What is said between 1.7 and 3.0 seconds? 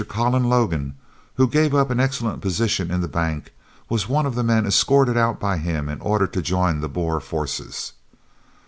up an excellent position